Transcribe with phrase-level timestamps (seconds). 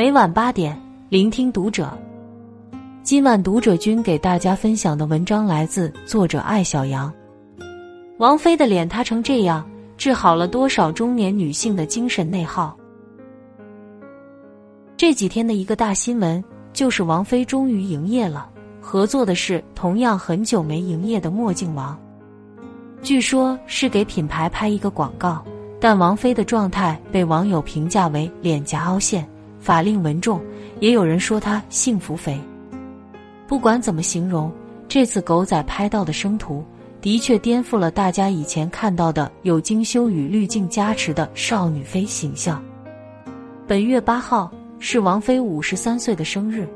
[0.00, 0.74] 每晚八点，
[1.10, 1.92] 聆听读者。
[3.02, 7.12] 今晚读者君给大家分享的文章来自作者艾小羊。
[8.16, 9.62] 王菲的脸塌成这样，
[9.98, 12.74] 治好了多少中年女性的精神内耗？
[14.96, 18.48] 这几天的一个大新闻就是王菲终于营业了，
[18.80, 21.94] 合作的是同样很久没营业的墨镜王。
[23.02, 25.44] 据说是给品牌拍一个广告，
[25.78, 29.28] 但王菲的状态被网友评价为脸颊凹陷、
[29.60, 30.40] 法令纹重，
[30.80, 32.40] 也有人说她幸福肥。
[33.46, 34.50] 不管怎么形容，
[34.88, 36.64] 这次狗仔拍到的生图
[37.00, 42.62] 的确颠覆了大家以前看到的有精修与滤镜加持的少女菲形象。
[43.66, 46.66] 本月八号是王菲五十三岁的生日，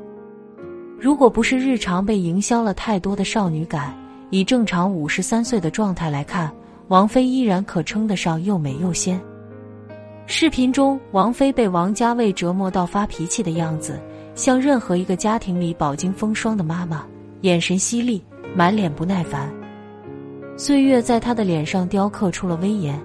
[0.99, 3.93] 如果不是日常被营销了太多的少女感。
[4.31, 6.51] 以正常五十三岁的状态来看，
[6.87, 9.21] 王菲依然可称得上又美又仙。
[10.27, 14.01] 视频中，王菲被王家卫折磨到发脾气的样子，
[14.33, 17.05] 像任何一个家庭里饱经风霜的妈妈，
[17.41, 18.23] 眼神犀利，
[18.55, 19.53] 满脸不耐烦。
[20.57, 22.99] 岁月在她的脸上雕刻出了威严。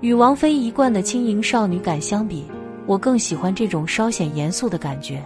[0.00, 2.44] 与王菲一贯的轻盈少女感相比，
[2.86, 5.20] 我更喜欢这种稍显严肃的感觉。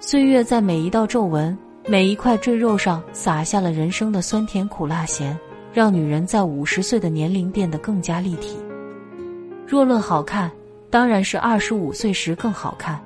[0.00, 1.56] 岁月在每一道皱纹。
[1.88, 5.36] 每一块赘肉上撒下了人生的酸甜苦辣咸，
[5.72, 8.56] 让女人在五十岁的年龄变得更加立体。
[9.72, 10.52] 若论好看，
[10.90, 13.02] 当然是二十五岁时更好看。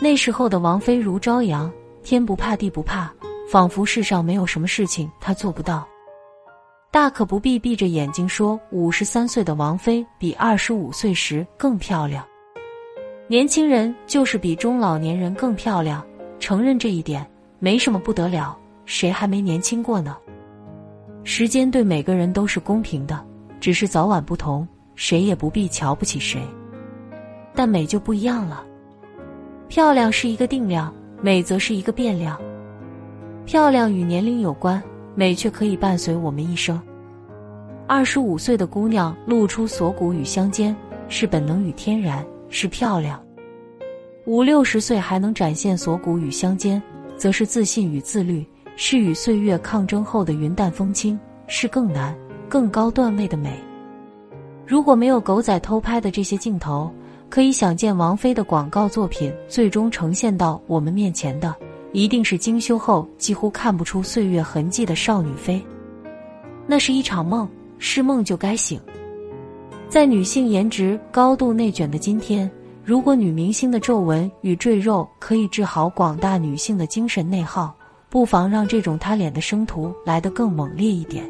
[0.00, 1.70] 那时候的王菲如朝阳，
[2.02, 3.12] 天不怕地不怕，
[3.52, 5.86] 仿佛世上没有什么事情她做不到。
[6.90, 12.26] 大可不必闭着眼睛说五十三岁的王菲比二十五岁时更漂亮。
[13.26, 16.02] 年轻人就是比中老年人更漂亮，
[16.38, 17.30] 承认这一点。
[17.58, 20.16] 没什么不得了，谁还没年轻过呢？
[21.24, 23.22] 时间对每个人都是公平的，
[23.60, 24.66] 只是早晚不同，
[24.98, 26.40] 谁也不必瞧不起谁。
[27.54, 28.66] 但美就不一样了，
[29.68, 30.92] 漂亮是一个定量，
[31.22, 32.36] 美则是一个变量。
[33.46, 34.82] 漂亮与年龄有关，
[35.14, 36.82] 美却可以伴随我们一生。
[37.86, 40.74] 二十五岁的姑娘露出锁骨与香肩，
[41.08, 43.18] 是本能与天然，是漂亮；
[44.26, 46.82] 五六十岁还能展现锁骨与香肩。
[47.16, 52.16] 则是自信与自律，是与岁月抗争后的云淡风轻，是更难、
[52.48, 53.58] 更高段位的美。
[54.68, 56.92] 如果没有狗仔偷拍的这些镜头，
[57.30, 61.54] 可以想见王菲的广告作品最终呈现到我们面前的，
[61.92, 65.64] 一定是精修后几乎看不出岁月痕迹的少女菲。
[66.66, 67.48] 那是一场梦，
[67.78, 68.78] 是梦就该醒。
[69.88, 72.48] 在女性颜值高度内卷的今天。
[72.84, 77.74] 如果女明星的皱纹与赘肉可以治好广大女性的精神内耗，
[78.08, 81.22] 不妨让这种塌脸的生图来得更猛烈一点。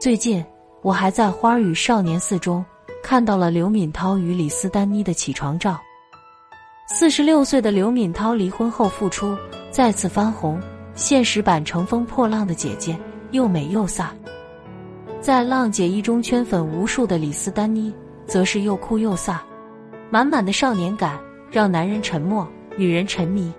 [0.00, 0.44] 最近，
[0.82, 2.64] 我还在《花儿与少年四》中
[3.02, 5.80] 看到了刘敏涛与李斯丹妮的起床照。
[6.86, 9.36] 四十六岁的刘敏涛离婚后复出，
[9.70, 10.60] 再次翻红，
[10.94, 12.98] 现实版乘风破浪的姐姐，
[13.30, 14.08] 又美又飒。
[15.20, 17.92] 在《浪姐一》中圈粉无数的李斯丹妮。
[18.24, 19.36] 则是又酷又飒，
[20.08, 21.18] 满满的少年感，
[21.50, 23.52] 让男人沉默，女人沉迷。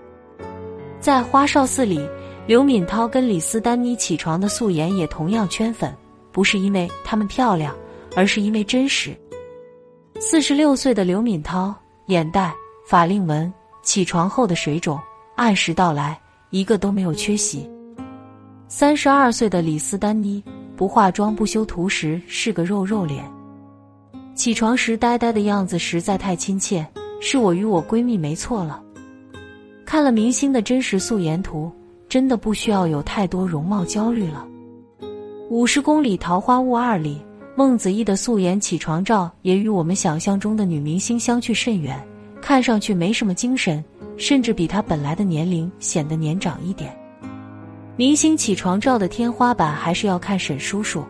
[0.99, 1.99] 在《花少四》里，
[2.47, 5.93] 刘敏涛跟李斯丹妮起床的素颜也同样圈粉，
[6.33, 7.73] 不是因为她们漂亮，
[8.15, 9.15] 而是因为真实。
[10.19, 11.73] 四十六岁的刘敏涛，
[12.07, 12.53] 眼袋、
[12.85, 13.51] 法令纹、
[13.81, 14.99] 起床后的水肿，
[15.35, 17.69] 按时到来，一个都没有缺席。
[18.67, 20.43] 三十二岁的李斯丹妮，
[20.75, 23.23] 不化妆不修图时是个肉肉脸。
[24.33, 26.83] 起床时呆呆的样子实在太亲切，
[27.21, 28.81] 是我与我闺蜜没错了。
[29.85, 31.71] 看了明星的真实素颜图，
[32.09, 34.47] 真的不需要有太多容貌焦虑了。
[35.53, 37.21] 《五十公里桃花坞二》里，
[37.55, 41.95] 孟子义的素颜起床照也与我们想象中的女明星相去甚远，
[42.41, 43.85] 看上去没什么精神，
[44.17, 46.97] 甚至比她本来的年龄显得年长一点。
[47.95, 51.03] 明星起床照的天花板还是要看沈叔叔。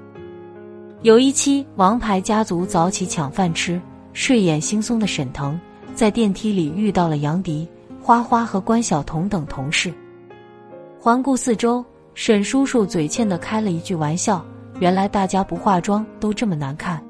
[1.04, 3.80] 有一期《王牌家族》早起抢饭吃，
[4.12, 5.58] 睡眼惺忪的沈腾
[5.96, 7.66] 在电梯里遇到了杨迪、
[8.02, 9.94] 花花和关晓彤等同事。
[11.00, 11.84] 环顾四周，
[12.16, 14.46] 沈叔叔嘴欠的开了一句玩笑
[14.80, 17.04] ：“原来大家不化妆都这么难看。”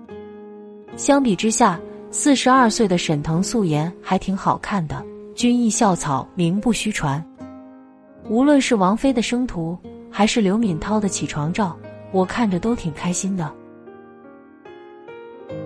[0.96, 1.80] 相比之下，
[2.10, 5.04] 四十二岁的沈腾素颜还挺好看的。
[5.36, 7.24] 军艺校草名不虚传。
[8.30, 9.78] 无论是王菲的生图，
[10.10, 11.76] 还是刘敏涛的起床照，
[12.12, 13.52] 我看着都挺开心的。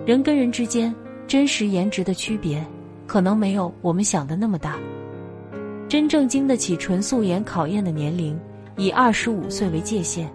[0.04, 0.92] 人跟人之间
[1.26, 2.64] 真实颜值的区别，
[3.06, 4.76] 可能没有我们想的那么大。
[5.86, 8.38] 真正经得起纯素颜考验的年龄，
[8.78, 10.32] 以二十五岁为界限。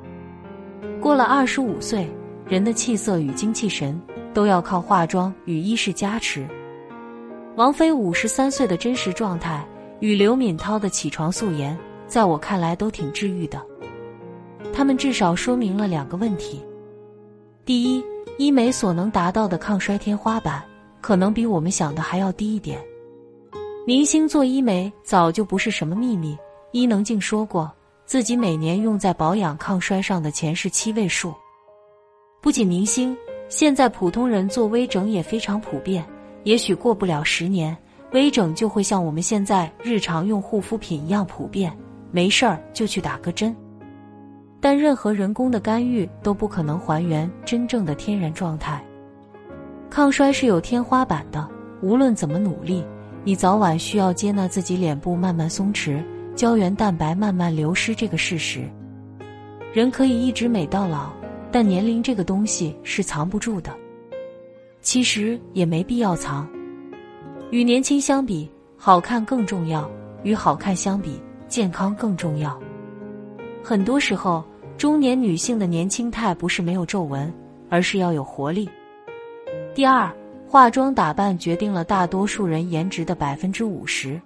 [1.02, 2.08] 过了二十五岁，
[2.46, 4.00] 人的气色与精气神
[4.34, 6.48] 都要靠化妆与衣饰加持。
[7.56, 9.66] 王菲五十三岁的真实状态
[10.00, 13.62] 与刘敏涛的起床素颜，在我看来都挺治愈的。
[14.74, 16.62] 他们至少说明了两个问题：
[17.64, 18.04] 第一，
[18.38, 20.64] 医美所能达到的抗衰天花板，
[21.00, 22.80] 可能比我们想的还要低一点。
[23.86, 26.38] 明星做医美早就不是什么秘密，
[26.72, 27.72] 伊能静说过，
[28.14, 31.34] 自己每年用在保养抗衰上的钱是七位数。
[32.44, 33.18] 不仅明星，
[33.50, 36.06] 现在普通人做微整也非常普遍。
[36.44, 37.76] 也许过不了十年，
[38.12, 41.76] 微整就会像我们现在日常用护肤品一样普遍。
[42.12, 43.56] 没事儿就去打个针。
[44.62, 48.86] 但任何人工的干预都不可能还原真正的天然状态。
[49.90, 51.50] 抗衰是有天花板的，
[51.82, 52.86] 无论怎么努力，
[53.24, 56.00] 你早晚需要接纳自己脸部慢慢松弛、
[56.36, 58.70] 胶原蛋白慢慢流失这个事实。
[59.74, 61.12] 人可以一直美到老，
[61.52, 63.72] 但年龄这个东西是藏不住的。
[64.82, 66.48] 其实也没必要藏。
[67.52, 69.84] 与年轻相比，好看更重要；
[70.24, 72.60] 与好看相比，健康更重要。
[73.64, 74.44] 很多时候。
[74.76, 77.32] 中年女性的年轻态不是没有皱纹，
[77.70, 78.68] 而是要有活力。
[79.76, 80.12] 第二，
[80.48, 84.20] 化妆打扮决定了大多数人颜值的百分之五十。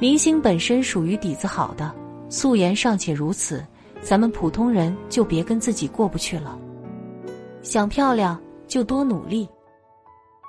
[0.00, 1.94] 明星本身属于底子好的，
[2.30, 3.64] 素颜尚且如此，
[4.00, 6.58] 咱们普通人就别跟自己过不去了。
[7.62, 9.46] 想漂亮就多努力，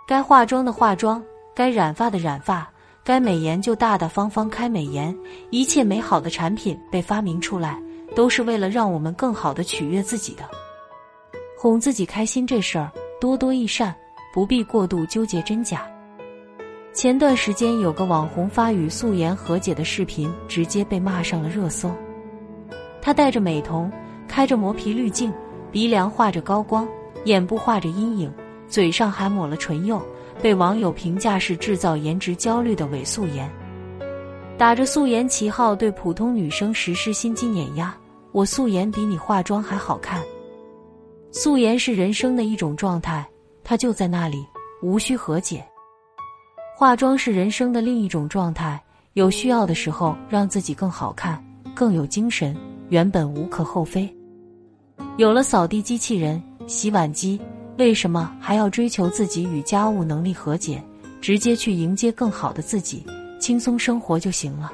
[0.07, 1.21] 该化妆的化妆，
[1.53, 2.71] 该染发的染发，
[3.03, 5.13] 该美颜就大大方方开美颜。
[5.49, 7.77] 一切美好的产品被发明出来。
[8.13, 10.43] 都是为了让我们更好的取悦自己的，
[11.57, 13.95] 哄自己开心这事儿多多益善，
[14.33, 15.89] 不必过度纠结真假。
[16.93, 21.89] 前段时间有个网红发与素颜和解的视频，直接被骂上了热搜。
[23.01, 23.89] 他戴着美瞳，
[24.27, 25.33] 开着磨皮滤镜，
[25.71, 26.85] 鼻梁画着高光，
[27.23, 28.31] 眼部画着阴影，
[28.67, 30.01] 嘴上还抹了唇釉，
[30.41, 33.49] 被网友评价是制造颜值焦虑的伪素颜，
[34.57, 37.95] 打着素颜旗号对普通女生实施心机碾压。
[38.33, 40.21] 我素颜比你化妆还好看。
[41.31, 43.25] 素颜是人生的一种状态，
[43.63, 44.45] 它就在那里，
[44.81, 45.65] 无需和解。
[46.75, 48.81] 化妆是人生的另一种状态，
[49.13, 51.43] 有需要的时候让自己更好看、
[51.75, 52.55] 更有精神，
[52.89, 54.11] 原本无可厚非。
[55.17, 57.39] 有了扫地机器人、洗碗机，
[57.77, 60.83] 为什么还要追求自己与家务能力和解？
[61.21, 63.05] 直接去迎接更好的自己，
[63.39, 64.71] 轻松生活就行了。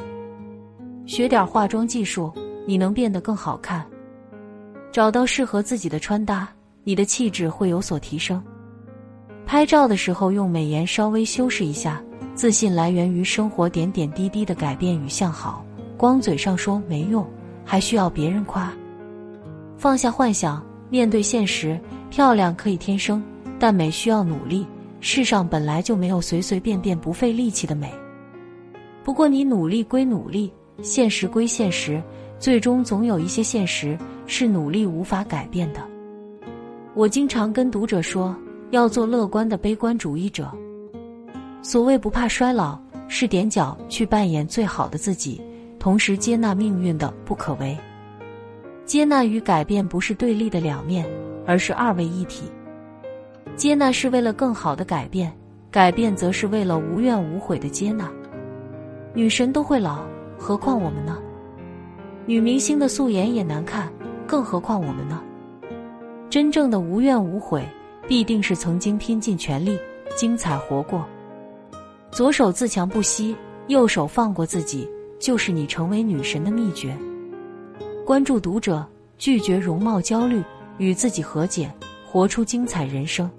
[1.05, 2.31] 学点化妆技术。
[2.69, 3.87] 你能变得更好看，
[4.91, 6.49] 找到适合自己的穿搭，
[6.83, 8.43] 你的气质会有所提升。
[9.47, 12.03] 拍照的时候用美颜稍微修饰一下，
[12.35, 15.65] 自信来源于生活点点滴滴的改变与向好。
[15.95, 17.25] 光嘴上说没用，
[17.63, 18.73] 还需要别人夸。
[19.77, 21.79] 放下幻想，面对现实，
[22.09, 23.23] 漂亮可以天生，
[23.57, 24.67] 但美需要努力。
[24.99, 27.89] 世上本来就没有随随便便不费力气的美。
[29.01, 30.51] 不过你努力归努力，
[30.81, 32.03] 现实归现实。
[32.37, 35.79] 最终总有一些现实是努力无法改变的。
[36.93, 38.35] 我经常跟读者说，
[38.71, 40.51] 要做乐观的悲观主义者。
[41.61, 45.41] 所谓不怕衰老，是踮脚去扮演最好的自己，
[45.79, 47.77] 同时接纳命运的不可为。
[48.85, 51.05] 接纳与改变不是对立的两面，
[51.45, 52.49] 而是二位一体。
[53.55, 55.33] 接纳是为了更好的改变，
[55.71, 58.09] 改变则是为了无怨无悔的接纳。
[59.13, 60.05] 女神都会老，
[60.37, 61.17] 何况我们呢？
[62.25, 63.91] 女明星的素颜也难看，
[64.27, 65.21] 更何况我们呢？
[66.29, 67.67] 真正的无怨无悔，
[68.07, 69.77] 必定是曾经拼尽全力，
[70.15, 71.05] 精彩活过。
[72.09, 73.35] 左手自强不息，
[73.67, 74.87] 右手放过自己，
[75.19, 76.97] 就是你成为女神的秘诀。
[78.05, 78.85] 关注读者，
[79.17, 80.41] 拒绝容貌焦虑，
[80.77, 81.69] 与自己和解，
[82.09, 83.29] 活出精彩人生。